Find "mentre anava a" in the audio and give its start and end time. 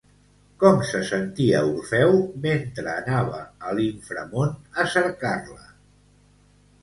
2.45-3.75